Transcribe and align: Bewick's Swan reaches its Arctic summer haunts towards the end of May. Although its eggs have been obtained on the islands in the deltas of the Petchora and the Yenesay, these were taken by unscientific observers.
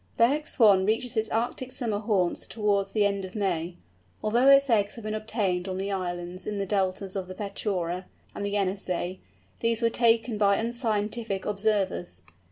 Bewick's 0.17 0.53
Swan 0.55 0.83
reaches 0.83 1.15
its 1.15 1.29
Arctic 1.29 1.71
summer 1.71 1.99
haunts 1.99 2.47
towards 2.47 2.91
the 2.91 3.05
end 3.05 3.23
of 3.23 3.35
May. 3.35 3.75
Although 4.23 4.47
its 4.47 4.67
eggs 4.67 4.95
have 4.95 5.03
been 5.03 5.13
obtained 5.13 5.67
on 5.67 5.77
the 5.77 5.91
islands 5.91 6.47
in 6.47 6.57
the 6.57 6.65
deltas 6.65 7.15
of 7.15 7.27
the 7.27 7.35
Petchora 7.35 8.05
and 8.33 8.43
the 8.43 8.49
Yenesay, 8.55 9.19
these 9.59 9.79
were 9.79 9.91
taken 9.91 10.39
by 10.39 10.55
unscientific 10.57 11.45
observers. 11.45 12.23